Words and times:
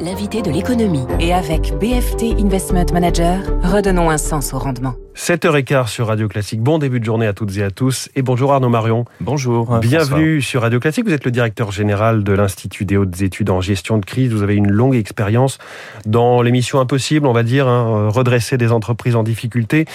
L'invité 0.00 0.42
de 0.42 0.50
l'économie. 0.50 1.06
Et 1.20 1.32
avec 1.32 1.72
BFT 1.78 2.38
Investment 2.38 2.86
Manager, 2.92 3.40
redonnons 3.62 4.10
un 4.10 4.18
sens 4.18 4.52
au 4.52 4.58
rendement. 4.58 4.94
7h15 5.16 5.88
sur 5.88 6.08
Radio 6.08 6.28
Classique. 6.28 6.60
Bon 6.60 6.78
début 6.78 7.00
de 7.00 7.04
journée 7.04 7.26
à 7.26 7.32
toutes 7.32 7.56
et 7.56 7.62
à 7.62 7.70
tous. 7.70 8.10
Et 8.14 8.20
bonjour 8.20 8.52
Arnaud 8.52 8.68
Marion. 8.68 9.06
Bonjour. 9.22 9.78
Bienvenue 9.78 10.42
sur 10.42 10.60
Radio 10.60 10.78
Classique. 10.78 11.06
Vous 11.06 11.12
êtes 11.14 11.24
le 11.24 11.30
directeur 11.30 11.72
général 11.72 12.22
de 12.22 12.34
l'Institut 12.34 12.84
des 12.84 12.98
hautes 12.98 13.22
études 13.22 13.48
en 13.48 13.62
gestion 13.62 13.96
de 13.96 14.04
crise. 14.04 14.32
Vous 14.32 14.42
avez 14.42 14.56
une 14.56 14.70
longue 14.70 14.94
expérience 14.94 15.56
dans 16.04 16.42
l'émission 16.42 16.80
Impossible, 16.80 17.26
on 17.26 17.32
va 17.32 17.44
dire, 17.44 17.66
hein, 17.66 18.10
redresser 18.10 18.58
des 18.58 18.72
entreprises 18.72 19.16
en 19.16 19.22
difficulté. 19.22 19.86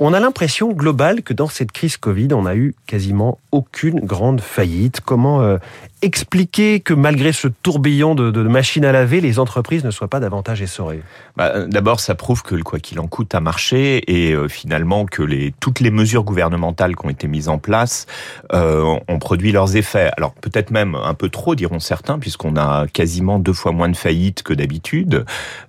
On 0.00 0.12
a 0.12 0.20
l'impression 0.20 0.72
globale 0.72 1.22
que 1.22 1.32
dans 1.32 1.48
cette 1.48 1.72
crise 1.72 1.96
Covid, 1.96 2.28
on 2.34 2.42
n'a 2.42 2.54
eu 2.54 2.74
quasiment 2.86 3.38
aucune 3.52 4.00
grande 4.00 4.42
faillite. 4.42 5.00
Comment 5.00 5.40
euh, 5.40 5.56
expliquer 6.02 6.80
que 6.80 6.92
malgré 6.92 7.32
ce 7.32 7.48
tourbillon 7.48 8.14
de, 8.14 8.30
de, 8.30 8.42
machines 8.42 8.84
à 8.84 8.92
laver, 8.92 9.22
les 9.22 9.38
entreprises 9.38 9.84
ne 9.84 9.90
soient 9.90 10.08
pas 10.08 10.20
davantage 10.20 10.60
essorées? 10.60 11.02
Bah, 11.36 11.66
D'abord, 11.66 12.00
ça 12.00 12.14
prouve 12.14 12.42
que 12.42 12.54
le 12.54 12.62
quoi 12.62 12.78
qu'il 12.78 13.00
en 13.00 13.06
coûte 13.06 13.34
a 13.34 13.40
marché 13.40 14.02
et 14.06 14.32
euh, 14.34 14.46
finalement 14.58 15.06
que 15.06 15.22
les, 15.22 15.54
toutes 15.60 15.80
les 15.80 15.90
mesures 15.90 16.24
gouvernementales 16.24 16.96
qui 16.96 17.06
ont 17.06 17.10
été 17.10 17.28
mises 17.28 17.48
en 17.48 17.58
place 17.58 18.06
euh, 18.52 18.98
ont 19.06 19.18
produit 19.18 19.52
leurs 19.52 19.76
effets. 19.76 20.10
Alors 20.16 20.34
peut-être 20.34 20.70
même 20.70 20.94
un 20.94 21.14
peu 21.14 21.28
trop, 21.28 21.54
diront 21.54 21.80
certains, 21.80 22.18
puisqu'on 22.18 22.56
a 22.56 22.86
quasiment 22.88 23.38
deux 23.38 23.52
fois 23.52 23.72
moins 23.72 23.88
de 23.88 23.96
faillites 23.96 24.42
que 24.42 24.52
d'habitude. 24.52 25.24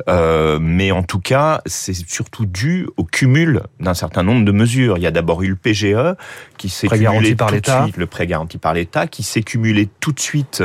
Euh, 0.07 0.59
mais 0.59 0.91
en 0.91 1.03
tout 1.03 1.19
cas, 1.19 1.61
c'est 1.65 1.93
surtout 1.93 2.45
dû 2.45 2.87
au 2.97 3.03
cumul 3.03 3.61
d'un 3.79 3.93
certain 3.93 4.23
nombre 4.23 4.43
de 4.43 4.51
mesures. 4.51 4.97
Il 4.97 5.03
y 5.03 5.07
a 5.07 5.11
d'abord 5.11 5.43
eu 5.43 5.49
le 5.49 5.55
PGE 5.55 6.15
qui 6.57 6.69
s'est 6.69 6.87
cumulé 6.87 7.35
par 7.35 7.51
l'État, 7.51 7.87
le 7.95 8.07
prêt 8.07 8.25
garanti 8.25 8.57
par 8.57 8.73
l'État, 8.73 9.07
qui 9.07 9.23
s'est 9.23 9.43
cumulé 9.43 9.87
tout 9.99 10.11
de 10.11 10.19
suite. 10.19 10.63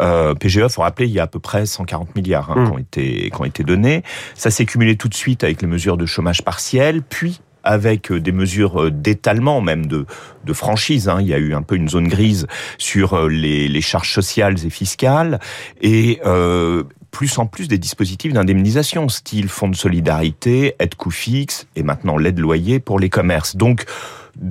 Euh, 0.00 0.34
PGE, 0.34 0.68
faut 0.68 0.82
rappeler, 0.82 1.06
il 1.06 1.12
y 1.12 1.20
a 1.20 1.24
à 1.24 1.26
peu 1.26 1.38
près 1.38 1.66
140 1.66 2.14
milliards 2.14 2.50
hein, 2.50 2.60
mmh. 2.60 2.66
qui 2.66 2.72
ont 2.72 2.78
été 2.78 3.30
qui 3.30 3.40
ont 3.40 3.44
été 3.44 3.64
donnés. 3.64 4.02
Ça 4.34 4.50
s'est 4.50 4.66
cumulé 4.66 4.96
tout 4.96 5.08
de 5.08 5.14
suite 5.14 5.44
avec 5.44 5.62
les 5.62 5.68
mesures 5.68 5.96
de 5.96 6.06
chômage 6.06 6.42
partiel, 6.42 7.02
puis 7.02 7.40
avec 7.64 8.12
euh, 8.12 8.20
des 8.20 8.32
mesures 8.32 8.84
euh, 8.84 8.90
d'étalement 8.90 9.60
même 9.60 9.86
de, 9.86 10.06
de 10.44 10.52
franchise. 10.52 11.08
Hein. 11.08 11.18
Il 11.20 11.26
y 11.26 11.34
a 11.34 11.38
eu 11.38 11.54
un 11.54 11.62
peu 11.62 11.76
une 11.76 11.88
zone 11.88 12.08
grise 12.08 12.46
sur 12.78 13.14
euh, 13.14 13.28
les, 13.28 13.68
les 13.68 13.80
charges 13.80 14.12
sociales 14.12 14.54
et 14.64 14.70
fiscales 14.70 15.40
et 15.80 16.20
plus 17.10 17.38
en 17.38 17.46
plus 17.46 17.68
des 17.68 17.78
dispositifs 17.78 18.32
d'indemnisation, 18.32 19.08
style 19.08 19.48
fonds 19.48 19.68
de 19.68 19.76
solidarité, 19.76 20.74
aide 20.80 20.96
coût 20.96 21.12
fixe 21.12 21.66
et 21.76 21.84
maintenant 21.84 22.16
l'aide 22.16 22.40
loyer 22.40 22.80
pour 22.80 22.98
les 22.98 23.08
commerces. 23.08 23.54
Donc 23.54 23.84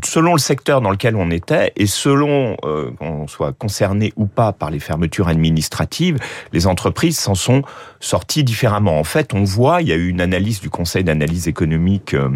selon 0.04 0.34
le 0.34 0.40
secteur 0.40 0.82
dans 0.82 0.92
lequel 0.92 1.16
on 1.16 1.32
était 1.32 1.74
et 1.76 1.88
selon 1.88 2.58
euh, 2.64 2.92
qu'on 2.92 3.28
soit 3.28 3.54
concerné 3.54 4.14
ou 4.16 4.26
pas 4.26 4.54
par 4.54 4.70
les 4.70 4.80
fermetures 4.80 5.28
administratives, 5.28 6.18
les 6.52 6.68
entreprises 6.68 7.18
s'en 7.18 7.36
sont 7.36 7.64
sorties 8.00 8.44
différemment. 8.44 9.00
En 9.00 9.04
fait, 9.04 9.34
on 9.34 9.44
voit, 9.44 9.82
il 9.82 9.88
y 9.88 9.92
a 9.92 9.96
eu 9.96 10.10
une 10.10 10.22
analyse 10.22 10.60
du 10.60 10.70
Conseil 10.70 11.04
d'analyse 11.04 11.48
économique 11.48 12.14
euh, 12.14 12.30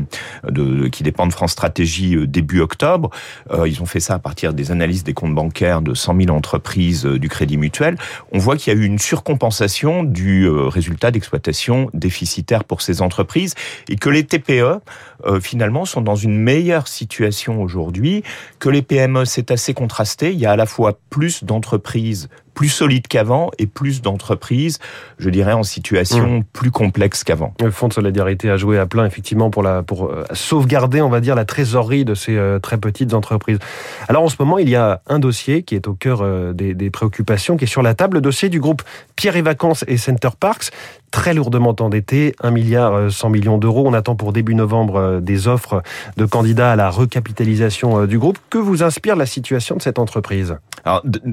de, 0.50 0.88
qui 0.88 1.04
dépend 1.04 1.28
de 1.28 1.34
France 1.34 1.52
Stratégie 1.52 2.16
euh, 2.16 2.28
début 2.28 2.62
octobre. 2.62 3.10
Euh, 3.52 3.68
ils 3.68 3.82
ont 3.82 3.86
fait 3.86 4.00
ça 4.00 4.16
à 4.16 4.20
partir 4.20 4.54
des 4.54 4.72
analyses 4.72 5.04
des 5.04 5.14
comptes 5.14 5.36
bancaires 5.36 5.82
de 5.82 5.94
100 5.94 6.22
000 6.22 6.36
entreprises 6.36 7.06
euh, 7.06 7.20
du 7.20 7.30
Crédit 7.30 7.58
Mutuel. 7.58 7.98
On 8.32 8.38
voit 8.38 8.58
qu'il 8.58 8.74
y 8.74 8.78
a 8.78 8.80
eu 8.80 8.86
une 8.86 9.00
surcompensation 9.00 10.04
du 10.04 10.44
euh, 10.44 10.68
résultat 10.68 11.12
d'exploitation 11.12 11.90
déficitaire 11.94 12.64
pour 12.64 12.82
ces 12.82 13.02
entreprises 13.02 13.56
et 13.90 13.96
que 13.96 14.10
les 14.10 14.26
TPE 14.26 14.80
finalement 15.42 15.86
sont 15.86 16.02
dans 16.02 16.16
une 16.16 16.38
meilleure 16.38 16.88
situation 16.88 17.37
aujourd'hui 17.46 18.24
que 18.60 18.70
les 18.70 18.82
PME. 18.82 19.26
C'est 19.26 19.52
assez 19.52 19.74
contrasté. 19.74 20.32
Il 20.32 20.40
y 20.40 20.46
a 20.46 20.52
à 20.52 20.56
la 20.56 20.66
fois 20.66 20.98
plus 21.10 21.44
d'entreprises 21.44 22.30
plus 22.58 22.70
solide 22.70 23.08
qu'avant 23.08 23.52
et 23.60 23.68
plus 23.68 24.02
d'entreprises, 24.02 24.80
je 25.20 25.30
dirais, 25.30 25.54
en 25.54 25.62
situation 25.62 26.40
mmh. 26.40 26.44
plus 26.54 26.72
complexe 26.72 27.24
qu'avant. 27.24 27.54
Le 27.62 27.70
Fonds 27.70 27.88
de 27.88 27.94
solidarité 27.94 28.50
a 28.50 28.58
joué 28.58 28.80
à 28.80 28.88
plein, 28.88 29.06
effectivement, 29.06 29.52
pour, 29.52 29.62
la, 29.62 29.84
pour 29.84 30.06
euh, 30.06 30.26
sauvegarder, 30.34 31.00
on 31.02 31.10
va 31.10 31.20
dire, 31.20 31.36
la 31.36 31.46
trésorerie 31.46 32.04
de 32.04 32.16
ces 32.16 32.36
euh, 32.36 32.58
très 32.58 32.80
petites 32.80 33.14
entreprises. 33.14 33.60
Alors, 34.08 34.24
en 34.24 34.28
ce 34.28 34.38
moment, 34.40 34.58
il 34.58 34.70
y 34.70 34.76
a 34.76 35.02
un 35.06 35.20
dossier 35.20 35.62
qui 35.62 35.76
est 35.76 35.88
au 35.88 35.94
cœur 35.94 36.22
euh, 36.24 36.52
des, 36.52 36.74
des 36.74 36.90
préoccupations, 36.90 37.58
qui 37.58 37.66
est 37.66 37.68
sur 37.68 37.84
la 37.84 37.94
table, 37.94 38.16
le 38.16 38.22
dossier 38.22 38.50
du 38.50 38.60
groupe 38.60 38.82
Pierre 39.16 39.36
et 39.36 39.44
Vacances 39.44 39.86
et 39.88 39.98
Center 39.98 40.30
Parks, 40.40 40.72
très 41.12 41.34
lourdement 41.34 41.76
endetté, 41.80 42.36
1 42.42 42.52
milliard 42.52 43.12
100 43.12 43.30
millions 43.30 43.58
d'euros. 43.58 43.84
On 43.88 43.94
attend 43.94 44.16
pour 44.16 44.34
début 44.34 44.56
novembre 44.56 45.20
des 45.22 45.48
offres 45.48 45.82
de 46.18 46.26
candidats 46.26 46.72
à 46.72 46.76
la 46.76 46.90
recapitalisation 46.90 48.06
du 48.06 48.20
groupe. 48.20 48.38
Que 48.50 48.58
vous 48.58 48.84
inspire 48.84 49.16
la 49.16 49.26
situation 49.26 49.76
de 49.76 49.82
cette 49.82 50.00
entreprise? 50.00 50.58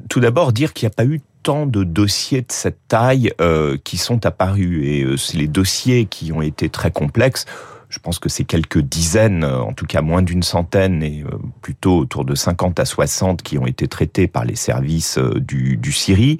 Tout 0.09 0.21
d'abord, 0.21 0.53
dire 0.53 0.73
qu'il 0.73 0.87
n'y 0.87 0.93
a 0.93 0.97
pas 0.97 1.05
eu 1.05 1.21
tant 1.45 1.67
de 1.67 1.85
dossiers 1.85 2.41
de 2.41 2.51
cette 2.51 2.79
taille 2.89 3.33
euh, 3.41 3.77
qui 3.85 3.99
sont 3.99 4.27
apparus 4.27 4.83
et 4.83 5.05
euh, 5.05 5.17
les 5.35 5.47
dossiers 5.47 6.07
qui 6.07 6.33
ont 6.33 6.43
été 6.43 6.71
très 6.71 6.91
complexes 6.91 7.45
je 7.95 8.01
pense 8.01 8.19
que 8.19 8.29
c'est 8.29 8.45
quelques 8.45 8.81
dizaines, 8.81 9.45
euh, 9.45 9.61
en 9.61 9.73
tout 9.73 9.87
cas 9.87 10.03
moins 10.03 10.23
d'une 10.23 10.43
centaine, 10.43 11.03
et 11.03 11.23
euh, 11.25 11.37
plutôt 11.63 11.97
autour 11.99 12.25
de 12.25 12.35
50 12.35 12.81
à 12.81 12.85
60 12.85 13.43
qui 13.43 13.57
ont 13.57 13.67
été 13.67 13.87
traités 13.87 14.27
par 14.27 14.45
les 14.45 14.57
services 14.57 15.19
euh, 15.19 15.39
du, 15.39 15.77
du 15.77 15.93
Syrie. 15.93 16.39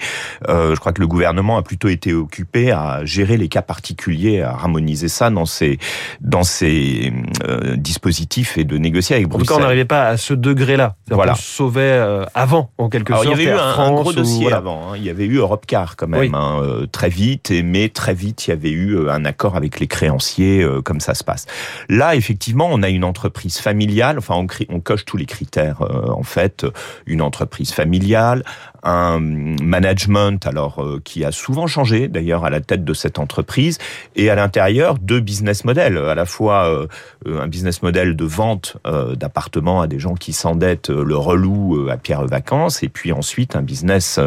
Euh, 0.49 0.75
je 0.75 0.81
crois 0.81 0.93
que 0.93 1.01
le 1.01 1.07
gouvernement 1.07 1.57
a 1.57 1.63
plutôt 1.63 1.89
été 1.89 2.13
occupé 2.13 2.73
à 2.73 3.05
gérer 3.05 3.37
les 3.37 3.49
cas 3.49 3.63
particuliers, 3.63 4.43
à 4.43 4.51
harmoniser 4.51 5.09
ça 5.09 5.31
dans 5.31 5.47
ses, 5.47 5.79
dans 6.21 6.43
ses 6.43 7.13
euh, 7.45 7.77
dispositifs 7.77 8.59
et 8.59 8.65
de 8.65 8.77
négocier 8.77 9.15
avec 9.15 9.29
Bruxelles. 9.29 9.45
En 9.45 9.47
tout 9.47 9.55
cas, 9.55 9.61
on 9.61 9.63
n'arrivait 9.65 9.85
pas 9.85 10.09
à 10.09 10.17
ce 10.17 10.35
degré-là. 10.35 10.97
Voilà. 11.09 11.33
On 11.33 11.37
sauvait 11.37 12.03
avant, 12.35 12.71
en 12.79 12.89
quelque 12.89 13.13
Alors, 13.13 13.25
sorte. 13.25 13.37
Il 13.39 13.45
y 13.45 13.49
avait 13.49 13.57
eu 13.57 13.61
un, 13.61 13.93
gros 13.93 14.13
dossier 14.13 14.43
voilà. 14.43 14.57
avant. 14.57 14.91
Hein. 14.91 14.97
Il 14.97 15.05
y 15.05 15.11
avait 15.11 15.27
eu 15.27 15.37
Europcar 15.37 15.95
quand 15.97 16.09
même, 16.09 16.21
oui. 16.21 16.31
hein, 16.35 16.87
très 16.91 17.09
vite, 17.09 17.53
mais 17.65 17.89
très 17.89 18.15
vite, 18.15 18.47
il 18.47 18.51
y 18.51 18.53
avait 18.53 18.71
eu 18.71 19.09
un 19.09 19.25
accord 19.25 19.57
avec 19.57 19.79
les 19.79 19.87
créanciers, 19.87 20.67
comme 20.85 21.01
ça 21.01 21.15
se 21.15 21.23
passe. 21.23 21.44
Là, 21.89 22.15
effectivement, 22.15 22.69
on 22.71 22.83
a 22.83 22.89
une 22.89 23.05
entreprise 23.05 23.59
familiale. 23.59 24.19
Enfin, 24.19 24.35
on, 24.69 24.81
coche 24.81 25.05
tous 25.05 25.17
les 25.17 25.27
critères. 25.27 25.83
Euh, 25.83 26.11
en 26.11 26.23
fait, 26.23 26.67
une 27.07 27.23
entreprise 27.23 27.73
familiale, 27.73 28.45
un 28.85 29.19
management 29.19 30.47
alors 30.47 30.83
euh, 30.83 31.01
qui 31.03 31.25
a 31.25 31.33
souvent 31.33 31.67
changé 31.67 32.09
d'ailleurs 32.09 32.45
à 32.45 32.51
la 32.51 32.61
tête 32.61 32.85
de 32.85 32.95
cette 32.95 33.19
entreprise 33.19 33.79
et 34.15 34.31
à 34.31 34.35
l'intérieur 34.35 34.99
deux 34.99 35.21
business 35.21 35.65
models 35.65 35.97
à 35.97 36.15
la 36.15 36.27
fois 36.27 36.89
euh, 37.27 37.41
un 37.41 37.47
business 37.47 37.83
model 37.83 38.17
de 38.17 38.25
vente 38.25 38.77
euh, 38.87 39.15
d'appartements 39.15 39.81
à 39.81 39.87
des 39.87 39.99
gens 39.99 40.15
qui 40.15 40.33
s'endettent 40.33 40.91
euh, 40.91 41.03
le 41.03 41.17
relou 41.17 41.89
à 41.91 41.97
Pierre 41.97 42.27
Vacances 42.27 42.83
et 42.83 42.89
puis 42.89 43.13
ensuite 43.13 43.57
un 43.57 43.63
business 43.63 44.21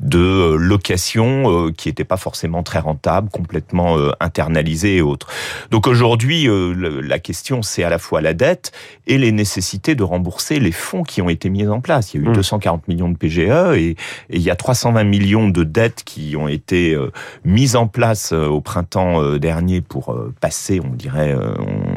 de 0.00 0.54
location 0.58 1.70
qui 1.76 1.88
n'était 1.88 2.04
pas 2.04 2.16
forcément 2.16 2.62
très 2.62 2.78
rentable 2.78 3.30
complètement 3.30 3.96
internalisé 4.20 4.96
et 4.96 5.02
autres 5.02 5.28
donc 5.70 5.86
aujourd'hui 5.86 6.48
la 6.48 7.18
question 7.18 7.62
c'est 7.62 7.84
à 7.84 7.90
la 7.90 7.98
fois 7.98 8.20
la 8.20 8.34
dette 8.34 8.72
et 9.06 9.18
les 9.18 9.32
nécessités 9.32 9.94
de 9.94 10.02
rembourser 10.02 10.60
les 10.60 10.72
fonds 10.72 11.02
qui 11.02 11.22
ont 11.22 11.28
été 11.28 11.48
mis 11.50 11.66
en 11.66 11.80
place 11.80 12.14
il 12.14 12.22
y 12.22 12.24
a 12.24 12.26
eu 12.26 12.30
mmh. 12.30 12.34
240 12.34 12.88
millions 12.88 13.08
de 13.08 13.16
PGE 13.16 13.76
et 13.76 13.96
et 14.30 14.36
il 14.36 14.42
y 14.42 14.50
a 14.50 14.56
320 14.56 15.04
millions 15.04 15.48
de 15.48 15.64
dettes 15.64 16.02
qui 16.04 16.36
ont 16.36 16.48
été 16.48 16.94
euh, 16.94 17.10
mises 17.44 17.76
en 17.76 17.86
place 17.86 18.32
euh, 18.32 18.46
au 18.46 18.60
printemps 18.60 19.22
euh, 19.22 19.38
dernier 19.38 19.80
pour 19.80 20.16
passer, 20.40 20.80
on 20.84 20.94
dirait, 20.94 21.36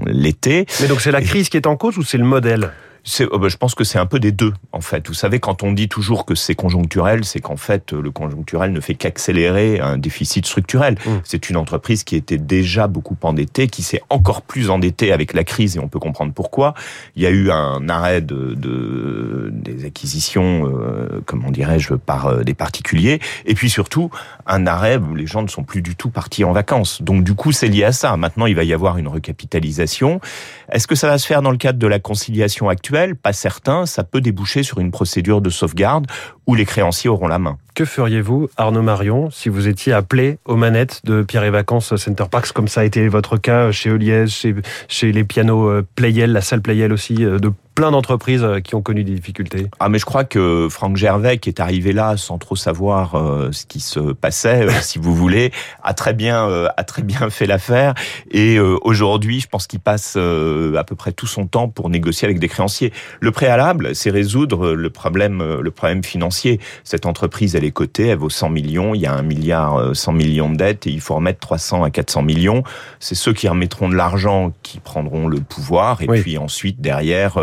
l'été. 0.06 0.66
Mais 0.82 0.88
donc 0.88 1.02
c'est 1.02 1.12
la 1.12 1.22
crise 1.22 1.50
qui 1.50 1.58
est 1.58 1.68
en 1.68 1.76
cause 1.76 1.98
ou 1.98 2.04
c'est 2.04 2.18
le 2.18 2.26
modèle? 2.26 2.72
Je 3.06 3.58
pense 3.58 3.76
que 3.76 3.84
c'est 3.84 4.00
un 4.00 4.08
peu 4.08 4.20
des 4.20 4.32
deux, 4.32 4.54
en 4.72 4.82
fait. 4.82 5.08
Vous 5.08 5.14
savez, 5.14 5.40
quand 5.40 5.62
on 5.64 5.72
dit 5.72 5.88
toujours 5.88 6.26
que 6.26 6.34
c'est 6.34 6.56
conjoncturel, 6.56 7.24
c'est 7.24 7.40
qu'en 7.40 7.56
fait, 7.56 7.94
le 7.94 8.10
conjoncturel 8.10 8.72
ne 8.72 8.80
fait 8.80 8.96
qu'accélérer 8.96 9.80
un 9.80 9.98
déficit 9.98 10.46
structurel. 10.46 10.96
Mmh. 11.06 11.12
C'est 11.24 11.50
une 11.50 11.58
entreprise 11.58 12.04
qui 12.04 12.16
était 12.16 12.40
déjà 12.40 12.88
beaucoup 12.88 13.16
endettée, 13.22 13.68
qui 13.68 13.84
s'est 13.84 14.02
encore 14.10 14.42
plus 14.42 14.72
endettée 14.72 15.12
avec 15.12 15.34
la 15.34 15.44
crise, 15.44 15.78
et 15.78 15.80
on 15.80 15.88
peut 15.88 16.00
comprendre 16.00 16.34
pourquoi. 16.34 16.74
Il 17.16 17.22
y 17.22 17.28
a 17.28 17.30
eu 17.30 17.52
un 17.52 17.88
arrêt 17.90 18.22
de, 18.22 18.56
de 18.56 19.52
des 19.52 19.86
acquisitions, 19.86 20.66
euh, 20.66 21.22
comment 21.26 21.52
dirais-je, 21.52 21.94
par 21.94 22.28
euh, 22.28 22.44
des 22.44 22.56
particuliers, 22.56 23.20
et 23.46 23.54
puis 23.54 23.70
surtout, 23.70 24.10
un 24.48 24.66
arrêt 24.66 24.98
où 24.98 25.14
les 25.14 25.28
gens 25.28 25.44
ne 25.44 25.48
sont 25.48 25.64
plus 25.64 25.82
du 25.82 25.96
tout 25.96 26.10
partis 26.10 26.44
en 26.44 26.54
vacances. 26.54 27.02
Donc, 27.04 27.24
du 27.24 27.36
coup, 27.36 27.52
c'est 27.52 27.68
lié 27.68 27.84
à 27.84 27.92
ça. 27.92 28.18
Maintenant, 28.18 28.48
il 28.48 28.56
va 28.56 28.64
y 28.64 28.74
avoir 28.74 28.98
une 28.98 29.08
recapitalisation. 29.08 30.20
Est-ce 30.72 30.88
que 30.88 30.96
ça 30.96 31.08
va 31.08 31.18
se 31.20 31.28
faire 31.28 31.44
dans 31.44 31.52
le 31.52 31.58
cadre 31.58 31.78
de 31.78 31.88
la 31.88 32.00
conciliation 32.00 32.68
actuelle? 32.70 32.95
Pas 33.22 33.34
certain, 33.34 33.86
ça 33.86 34.04
peut 34.04 34.22
déboucher 34.22 34.64
sur 34.64 34.80
une 34.80 34.92
procédure 34.92 35.42
de 35.42 35.50
sauvegarde 35.50 36.08
où 36.48 36.56
les 36.56 36.66
créanciers 36.66 37.10
auront 37.10 37.28
la 37.28 37.40
main. 37.40 37.58
Que 37.76 37.84
feriez-vous, 37.84 38.48
Arnaud 38.56 38.82
Marion, 38.82 39.30
si 39.32 39.50
vous 39.50 39.68
étiez 39.68 39.92
appelé 39.92 40.38
aux 40.46 40.56
manettes 40.56 41.02
de 41.04 41.24
Pierre 41.24 41.44
et 41.44 41.50
Vacances 41.50 41.94
Center 41.98 42.24
Parks, 42.32 42.54
comme 42.54 42.70
ça 42.70 42.80
a 42.80 42.84
été 42.86 43.10
votre 43.10 43.36
cas 43.36 43.70
chez 43.74 43.90
Eliès, 43.90 44.32
chez, 44.88 45.12
les 45.12 45.24
pianos 45.26 45.84
Playel, 45.98 46.32
la 46.32 46.40
salle 46.40 46.62
Playel 46.62 46.94
aussi, 46.94 47.16
de 47.16 47.52
plein 47.76 47.92
d'entreprises 47.92 48.44
euh, 48.44 48.62
qui 48.62 48.74
ont 48.74 48.82
connu 48.82 49.04
des 49.04 49.14
difficultés? 49.14 49.68
Ah 49.80 49.90
mais 49.90 50.00
je 50.00 50.06
crois 50.06 50.24
que 50.24 50.68
Franck 50.72 50.96
Gervais 50.96 51.38
qui 51.38 51.50
est 51.50 51.60
arrivé 51.60 51.92
là 51.92 52.16
sans 52.16 52.38
trop 52.38 52.56
savoir 52.56 53.16
euh, 53.16 53.52
ce 53.52 53.66
qui 53.66 53.82
se 53.82 54.00
passait, 54.14 54.68
si 54.82 54.98
vous 54.98 55.14
voulez, 55.14 55.52
a 55.84 55.94
très 55.94 56.14
bien 56.14 56.48
a 56.78 56.84
très 56.86 57.04
bien 57.04 57.30
fait 57.30 57.46
l'affaire 57.46 57.94
et 58.32 58.60
aujourd'hui 58.60 59.42
je 59.42 59.48
pense 59.48 59.68
qu'il 59.68 59.82
passe 59.82 60.16
à 60.16 60.84
peu 60.86 60.96
près 60.96 61.12
tout 61.12 61.28
son 61.28 61.46
temps 61.48 61.68
pour 61.68 61.90
négocier 61.90 62.26
avec 62.26 62.40
des 62.40 62.48
créanciers. 62.48 62.94
Le 63.20 63.32
préalable, 63.32 63.94
c'est 63.94 64.10
résoudre 64.10 64.72
le 64.72 64.90
problème 64.90 65.60
le 65.60 65.72
problème 65.72 66.04
financier. 66.04 66.62
Cette 66.86 67.06
entreprise 67.06 67.56
elle 67.56 67.65
est 67.66 67.72
cotée, 67.72 68.08
elle 68.08 68.18
vaut 68.18 68.30
100 68.30 68.50
millions, 68.50 68.94
il 68.94 69.02
y 69.02 69.06
a 69.06 69.14
un 69.14 69.24
milliard 69.24 69.96
100 69.96 70.14
millions 70.14 70.50
de 70.50 70.56
dettes 70.56 70.88
et 70.88 70.92
il 70.92 71.02
faut 71.02 71.16
remettre 71.16 71.40
300 71.40 71.84
à 71.84 71.90
400 71.90 72.22
millions. 72.22 72.64
C'est 73.00 73.16
ceux 73.16 73.34
qui 73.34 73.48
remettront 73.48 73.90
de 73.90 73.96
l'argent 73.96 74.54
qui 74.64 74.80
prendront 74.80 75.28
le 75.28 75.40
pouvoir 75.40 76.02
et 76.02 76.08
puis 76.08 76.38
ensuite 76.38 76.82
derrière 76.82 77.40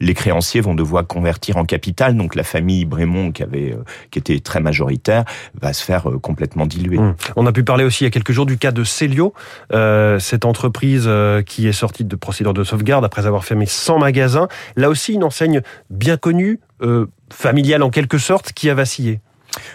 les 0.00 0.14
créanciers 0.14 0.60
vont 0.60 0.74
devoir 0.74 1.06
convertir 1.06 1.56
en 1.56 1.64
capital. 1.64 2.16
Donc 2.16 2.34
la 2.34 2.44
famille 2.44 2.84
Brémond, 2.84 3.32
qui 3.32 3.42
avait, 3.42 3.72
euh, 3.72 3.84
qui 4.10 4.18
était 4.18 4.38
très 4.40 4.60
majoritaire, 4.60 5.24
va 5.60 5.72
se 5.72 5.84
faire 5.84 6.08
euh, 6.08 6.18
complètement 6.18 6.66
diluer. 6.66 6.98
Hum. 6.98 7.14
On 7.36 7.46
a 7.46 7.52
pu 7.52 7.64
parler 7.64 7.84
aussi 7.84 8.04
il 8.04 8.06
y 8.06 8.08
a 8.08 8.10
quelques 8.10 8.32
jours 8.32 8.46
du 8.46 8.58
cas 8.58 8.72
de 8.72 8.84
Célio, 8.84 9.34
euh, 9.72 10.18
cette 10.18 10.44
entreprise 10.44 11.08
qui 11.46 11.68
est 11.68 11.72
sortie 11.72 12.04
de 12.04 12.16
procédure 12.16 12.54
de 12.54 12.64
sauvegarde 12.64 13.04
après 13.04 13.26
avoir 13.26 13.44
fermé 13.44 13.66
100 13.66 13.98
magasins. 13.98 14.48
Là 14.76 14.88
aussi, 14.88 15.14
une 15.14 15.24
enseigne 15.24 15.62
bien 15.90 16.16
connue, 16.16 16.60
familiale 17.32 17.82
en 17.82 17.90
quelque 17.90 18.18
sorte, 18.18 18.52
qui 18.52 18.70
a 18.70 18.74
vacillé. 18.74 19.20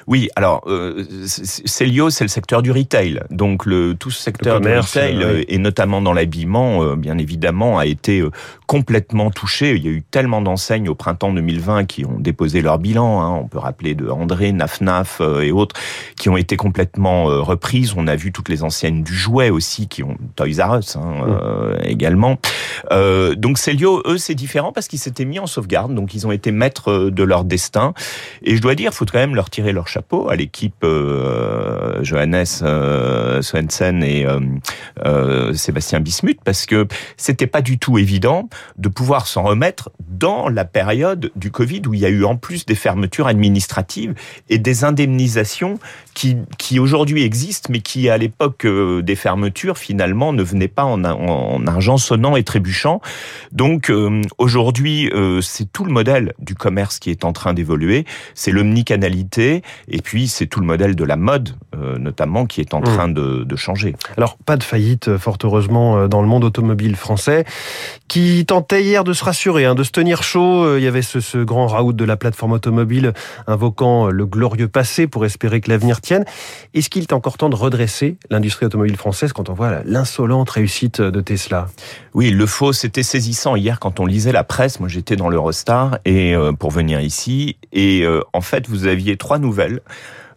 Oui, 0.08 0.30
alors 0.36 0.64
euh, 0.68 1.06
Célio, 1.26 2.10
c'est 2.10 2.24
le 2.24 2.30
secteur 2.30 2.62
du 2.62 2.72
retail. 2.72 3.22
Donc 3.30 3.66
le 3.66 3.96
tout 3.96 4.12
ce 4.12 4.22
secteur 4.22 4.62
du 4.62 4.68
retail 4.68 5.24
euh, 5.24 5.44
et 5.48 5.58
notamment 5.58 6.02
dans 6.02 6.14
l'habillement, 6.14 6.84
euh, 6.84 6.96
bien 6.96 7.18
évidemment, 7.18 7.78
a 7.78 7.86
été 7.86 8.20
euh, 8.20 8.32
complètement 8.68 9.32
touché. 9.32 9.76
Il 9.76 9.86
y 9.86 9.88
a 9.88 9.92
eu 9.92 10.02
tellement 10.02 10.42
d'enseignes 10.42 10.90
au 10.90 10.96
printemps 10.96 11.34
2020 11.34 11.86
qui 11.86 12.06
ont 12.06 12.20
déposé 12.20 12.62
leur 12.62 12.80
bilan. 12.80 13.22
Hein. 13.22 13.40
On 13.44 13.48
peut 13.48 13.60
rappeler 13.60 13.96
de 13.96 14.10
André, 14.10 14.52
Nafnaf 14.52 15.22
et 15.42 15.52
autres 15.52 15.76
qui 16.18 16.30
ont 16.30 16.38
été 16.38 16.58
complètement 16.58 17.26
reprises. 17.26 17.94
On 17.96 18.08
a 18.08 18.16
vu 18.16 18.32
toutes 18.32 18.50
les 18.50 18.64
enseignes 18.64 19.04
du 19.04 19.14
jouet 19.14 19.50
aussi 19.50 19.88
qui 19.88 20.04
ont 20.04 20.18
Toys 20.36 20.64
R 20.64 20.80
Us 20.80 20.96
hein, 20.96 21.26
mmh. 21.26 21.86
également. 21.86 22.38
donc 22.92 23.58
Célio, 23.58 24.02
eux, 24.06 24.18
c'est 24.18 24.36
différent 24.36 24.72
parce 24.72 24.88
qu'ils 24.88 25.00
s'étaient 25.00 25.26
mis 25.26 25.40
en 25.40 25.48
sauvegarde. 25.48 25.94
Donc 25.94 26.14
ils 26.14 26.26
ont 26.26 26.32
été 26.32 26.52
maîtres 26.52 27.10
de 27.10 27.24
leur 27.24 27.44
destin. 27.44 27.94
Et 28.44 28.56
je 28.56 28.62
dois 28.62 28.76
dire, 28.76 28.94
faut 28.94 29.06
quand 29.06 29.20
même 29.20 29.36
leur 29.36 29.50
tirer 29.50 29.74
leur 29.74 29.81
chapeau 29.88 30.30
à 30.30 30.36
l'équipe 30.36 30.84
euh, 30.84 32.04
Johannes 32.04 32.46
euh, 32.62 33.42
Swensen 33.42 34.04
et 34.04 34.26
euh, 34.26 34.40
euh, 35.06 35.54
Sébastien 35.54 36.00
Bismuth 36.00 36.40
parce 36.44 36.66
que 36.66 36.88
c'était 37.18 37.48
pas 37.48 37.62
du 37.62 37.78
tout 37.78 37.98
évident 37.98 38.50
de 38.78 38.90
pouvoir 38.90 39.28
s'en 39.28 39.44
remettre 39.44 39.92
dans 40.10 40.50
la 40.50 40.66
période 40.66 41.32
du 41.36 41.52
Covid 41.52 41.82
où 41.88 41.94
il 41.94 42.00
y 42.00 42.06
a 42.06 42.10
eu 42.10 42.26
en 42.26 42.36
plus 42.36 42.66
des 42.66 42.76
fermetures 42.76 43.28
administratives 43.28 44.14
et 44.50 44.58
des 44.58 44.84
indemnisations 44.84 45.80
qui, 46.14 46.38
qui 46.58 46.80
aujourd'hui 46.80 47.24
existent 47.24 47.70
mais 47.72 47.80
qui 47.80 48.10
à 48.10 48.18
l'époque 48.18 48.66
des 48.66 49.16
fermetures 49.16 49.78
finalement 49.78 50.34
ne 50.34 50.44
venaient 50.44 50.68
pas 50.68 50.84
en, 50.84 51.04
en 51.04 51.68
argent 51.68 51.98
sonnant 51.98 52.36
et 52.36 52.44
trébuchant. 52.44 53.02
Donc 53.52 53.92
aujourd'hui 54.38 55.12
c'est 55.42 55.72
tout 55.72 55.86
le 55.86 55.92
modèle 55.92 56.34
du 56.40 56.56
commerce 56.56 57.00
qui 57.00 57.10
est 57.10 57.24
en 57.24 57.34
train 57.34 57.54
d'évoluer, 57.54 58.06
c'est 58.34 58.52
l'omnicanalité, 58.52 59.62
et 59.88 60.02
puis, 60.02 60.28
c'est 60.28 60.48
tout 60.48 60.60
le 60.60 60.66
modèle 60.66 60.96
de 60.96 61.04
la 61.04 61.16
mode, 61.16 61.56
euh, 61.76 61.98
notamment, 61.98 62.46
qui 62.46 62.62
est 62.62 62.74
en 62.74 62.80
mmh. 62.80 62.84
train 62.84 63.08
de, 63.08 63.44
de, 63.44 63.56
changer. 63.56 63.96
Alors, 64.18 64.38
pas 64.38 64.58
de 64.58 64.64
faillite, 64.64 65.10
euh, 65.10 65.18
fort 65.18 65.38
heureusement, 65.44 65.98
euh, 65.98 66.08
dans 66.08 66.22
le 66.22 66.28
monde 66.28 66.44
automobile 66.44 66.96
français, 66.96 67.46
qui 68.08 68.46
tentait 68.46 68.84
hier 68.84 69.04
de 69.04 69.14
se 69.14 69.24
rassurer, 69.24 69.66
hein, 69.66 69.76
de 69.76 69.84
se 69.84 69.92
tenir 69.92 70.24
chaud. 70.24 70.78
Il 70.78 70.84
y 70.84 70.88
avait 70.88 71.02
ce, 71.02 71.20
ce 71.20 71.38
grand 71.38 71.68
raout 71.68 71.94
de 71.94 72.06
la 72.06 72.18
plateforme 72.18 72.54
automobile 72.54 73.14
invoquant 73.48 74.08
le 74.08 74.26
glorieux 74.26 74.68
passé 74.68 75.08
pour 75.08 75.26
espérer 75.26 75.62
que 75.62 75.70
l'avenir 75.70 76.02
tienne. 76.02 76.26
Est-ce 76.74 76.90
qu'il 76.90 77.04
est 77.04 77.14
encore 77.14 77.38
temps 77.38 77.50
de 77.50 77.56
redresser 77.56 78.18
l'industrie 78.30 78.66
automobile 78.66 78.98
française 78.98 79.34
quand 79.34 79.50
on 79.50 79.54
voit 79.54 79.82
l'insolente 79.86 80.50
réussite 80.50 81.02
de 81.02 81.22
Tesla? 81.22 81.68
Oui, 82.14 82.32
le 82.32 82.46
faux, 82.46 82.74
c'était 82.74 83.04
saisissant. 83.04 83.56
Hier, 83.56 83.80
quand 83.80 84.00
on 84.00 84.06
lisait 84.06 84.34
la 84.34 84.44
presse, 84.44 84.80
moi 84.80 84.90
j'étais 84.90 85.16
dans 85.16 85.30
l'Eurostar 85.30 86.00
et 86.06 86.36
pour 86.60 86.72
venir 86.72 87.00
ici, 87.00 87.56
et 87.72 88.06
en 88.34 88.42
fait, 88.42 88.68
vous 88.68 88.88
aviez 88.88 89.18
trois 89.18 89.40
nouvelles 89.40 89.61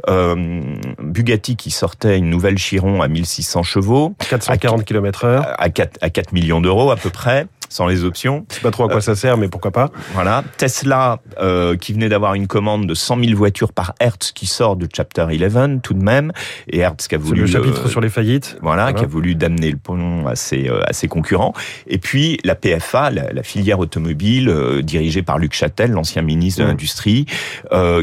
Euh, 0.08 0.60
Bugatti 0.98 1.56
qui 1.56 1.70
sortait 1.70 2.18
une 2.18 2.28
nouvelle 2.28 2.58
Chiron 2.58 3.00
à 3.00 3.08
1600 3.08 3.62
chevaux. 3.62 4.14
440 4.28 4.84
km 4.84 5.24
heure. 5.24 5.46
À 5.58 5.70
4, 5.70 5.98
à 6.02 6.10
4 6.10 6.32
millions 6.32 6.60
d'euros 6.60 6.90
à 6.90 6.96
peu 6.96 7.10
près 7.10 7.46
sans 7.74 7.88
les 7.88 8.04
options. 8.04 8.46
Je 8.50 8.54
sais 8.54 8.60
pas 8.60 8.70
trop 8.70 8.84
à 8.84 8.88
quoi 8.88 9.00
ça 9.00 9.16
sert, 9.16 9.36
mais 9.36 9.48
pourquoi 9.48 9.72
pas. 9.72 9.90
Voilà. 10.12 10.44
Tesla, 10.58 11.18
euh, 11.40 11.76
qui 11.76 11.92
venait 11.92 12.08
d'avoir 12.08 12.34
une 12.34 12.46
commande 12.46 12.86
de 12.86 12.94
100 12.94 13.24
000 13.24 13.36
voitures 13.36 13.72
par 13.72 13.94
Hertz, 13.98 14.30
qui 14.30 14.46
sort 14.46 14.76
de 14.76 14.86
Chapter 14.94 15.26
11 15.28 15.80
tout 15.82 15.94
de 15.94 16.02
même. 16.02 16.30
Et 16.68 16.78
Hertz 16.78 17.08
qui 17.08 17.16
a 17.16 17.18
voulu... 17.18 17.40
le 17.40 17.46
chapitre 17.48 17.86
euh, 17.86 17.88
sur 17.88 18.00
les 18.00 18.10
faillites. 18.10 18.58
Voilà, 18.62 18.92
qui 18.92 19.02
a 19.02 19.08
voulu 19.08 19.34
damner 19.34 19.72
le 19.72 19.76
pont 19.76 20.24
à 20.28 20.36
ses, 20.36 20.68
euh, 20.68 20.82
à 20.86 20.92
ses 20.92 21.08
concurrents. 21.08 21.52
Et 21.88 21.98
puis 21.98 22.38
la 22.44 22.54
PFA, 22.54 23.10
la, 23.10 23.32
la 23.32 23.42
filière 23.42 23.80
automobile, 23.80 24.50
euh, 24.50 24.80
dirigée 24.80 25.22
par 25.22 25.40
Luc 25.40 25.52
Châtel, 25.52 25.90
l'ancien 25.90 26.22
ministre 26.22 26.60
de 26.60 26.66
mmh. 26.66 26.68
l'Industrie, 26.68 27.26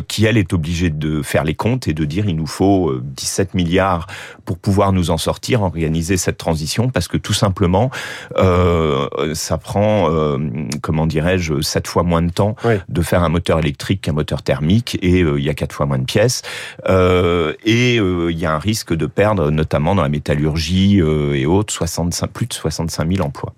qui 0.09 0.25
elle 0.25 0.37
est 0.37 0.51
obligée 0.51 0.89
de 0.89 1.21
faire 1.21 1.45
les 1.45 1.55
comptes 1.55 1.87
et 1.87 1.93
de 1.93 2.03
dire 2.03 2.25
il 2.27 2.35
nous 2.35 2.47
faut 2.47 2.93
17 3.01 3.53
milliards 3.53 4.07
pour 4.43 4.57
pouvoir 4.57 4.91
nous 4.91 5.11
en 5.11 5.17
sortir, 5.17 5.61
organiser 5.61 6.17
cette 6.17 6.37
transition, 6.37 6.89
parce 6.89 7.07
que 7.07 7.15
tout 7.15 7.33
simplement, 7.33 7.89
ça 8.35 9.57
prend, 9.61 10.09
euh, 10.11 10.37
comment 10.81 11.07
dirais-je, 11.07 11.61
sept 11.61 11.87
fois 11.87 12.03
moins 12.03 12.21
de 12.21 12.31
temps 12.31 12.55
de 12.89 13.01
faire 13.01 13.23
un 13.23 13.29
moteur 13.29 13.59
électrique 13.59 14.01
qu'un 14.01 14.13
moteur 14.13 14.41
thermique 14.41 14.97
et 15.01 15.21
euh, 15.21 15.39
il 15.39 15.45
y 15.45 15.49
a 15.49 15.53
quatre 15.53 15.73
fois 15.73 15.85
moins 15.85 15.99
de 15.99 16.05
pièces. 16.05 16.41
Euh, 16.89 17.53
et 17.63 17.95
il 17.95 18.37
y 18.37 18.45
a 18.45 18.53
un 18.53 18.59
risque 18.59 18.93
de 18.93 19.05
perdre, 19.05 19.51
notamment 19.51 19.95
dans 19.95 20.01
la 20.01 20.09
métallurgie 20.09 20.97
et 20.97 21.45
autres, 21.45 21.73
65, 21.73 22.27
plus 22.31 22.45
de 22.47 22.53
65 22.53 23.15
000 23.15 23.25
emplois. 23.25 23.53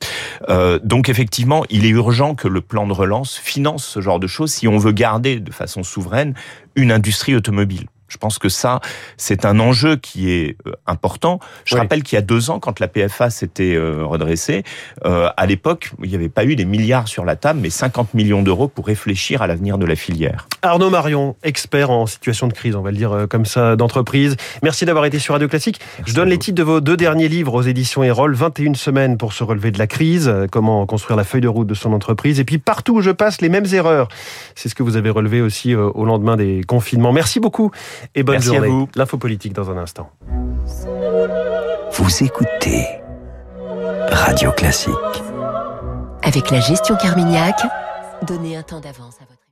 donc 0.83 1.09
effectivement, 1.09 1.63
il 1.69 1.85
est 1.85 1.89
urgent 1.89 2.35
que 2.35 2.47
le 2.47 2.61
plan 2.61 2.87
de 2.87 2.93
relance 2.93 3.37
finance 3.37 3.85
ce 3.85 4.01
genre 4.01 4.19
de 4.19 4.27
choses 4.27 4.51
si 4.51 4.67
on 4.67 4.77
veut 4.77 4.91
garder 4.91 5.39
de 5.39 5.51
façon 5.51 5.83
souveraine 5.83 6.33
une 6.75 6.91
industrie 6.91 7.35
automobile. 7.35 7.87
Je 8.13 8.19
pense 8.19 8.37
que 8.37 8.47
ça, 8.47 8.79
c'est 9.17 9.43
un 9.43 9.59
enjeu 9.59 9.95
qui 9.95 10.31
est 10.31 10.55
euh, 10.67 10.73
important. 10.85 11.39
Je 11.65 11.75
rappelle 11.75 12.03
qu'il 12.03 12.15
y 12.15 12.19
a 12.19 12.21
deux 12.21 12.51
ans, 12.51 12.59
quand 12.59 12.79
la 12.79 12.87
PFA 12.87 13.31
s'était 13.31 13.73
euh, 13.73 14.05
redressée, 14.05 14.63
euh, 15.03 15.31
à 15.35 15.47
l'époque, 15.47 15.91
il 16.03 16.09
n'y 16.09 16.15
avait 16.15 16.29
pas 16.29 16.45
eu 16.45 16.55
des 16.55 16.65
milliards 16.65 17.07
sur 17.07 17.25
la 17.25 17.35
table, 17.35 17.59
mais 17.59 17.71
50 17.71 18.13
millions 18.13 18.43
d'euros 18.43 18.67
pour 18.67 18.85
réfléchir 18.85 19.41
à 19.41 19.47
l'avenir 19.47 19.79
de 19.79 19.87
la 19.87 19.95
filière. 19.95 20.47
Arnaud 20.61 20.91
Marion, 20.91 21.35
expert 21.41 21.89
en 21.89 22.05
situation 22.05 22.47
de 22.47 22.53
crise, 22.53 22.75
on 22.75 22.83
va 22.83 22.91
le 22.91 22.97
dire 22.97 23.25
comme 23.31 23.47
ça, 23.47 23.75
d'entreprise. 23.75 24.35
Merci 24.61 24.85
d'avoir 24.85 25.05
été 25.05 25.17
sur 25.17 25.33
Radio 25.33 25.47
Classique. 25.47 25.79
Je 26.05 26.13
donne 26.13 26.29
les 26.29 26.37
titres 26.37 26.57
de 26.57 26.63
vos 26.63 26.81
deux 26.81 26.95
derniers 26.95 27.29
livres 27.29 27.55
aux 27.55 27.63
éditions 27.63 28.03
Erol. 28.03 28.35
21 28.35 28.75
semaines 28.75 29.17
pour 29.17 29.33
se 29.33 29.43
relever 29.43 29.71
de 29.71 29.79
la 29.79 29.87
crise, 29.87 30.31
comment 30.51 30.85
construire 30.85 31.17
la 31.17 31.23
feuille 31.23 31.41
de 31.41 31.47
route 31.47 31.67
de 31.67 31.73
son 31.73 31.93
entreprise. 31.93 32.39
Et 32.39 32.43
puis 32.43 32.59
partout 32.59 32.97
où 32.97 33.01
je 33.01 33.09
passe, 33.09 33.41
les 33.41 33.49
mêmes 33.49 33.65
erreurs. 33.73 34.07
C'est 34.53 34.69
ce 34.69 34.75
que 34.75 34.83
vous 34.83 34.97
avez 34.97 35.09
relevé 35.09 35.41
aussi 35.41 35.73
au 35.73 36.05
lendemain 36.05 36.37
des 36.37 36.63
confinements. 36.63 37.11
Merci 37.11 37.39
beaucoup 37.39 37.71
et 38.15 38.23
bonne 38.23 38.35
Merci 38.35 38.47
journée. 38.47 38.67
À 38.67 38.71
vous. 38.71 38.89
L'info 38.95 39.17
politique 39.17 39.53
dans 39.53 39.69
un 39.69 39.77
instant. 39.77 40.11
Vous 41.91 42.23
écoutez 42.23 42.87
Radio 44.09 44.51
Classique. 44.51 44.93
Avec 46.23 46.51
la 46.51 46.59
gestion 46.59 46.95
Carmignac, 46.95 47.59
donnez 48.25 48.55
un 48.55 48.63
temps 48.63 48.79
d'avance 48.79 49.15
à 49.21 49.25
votre 49.25 49.42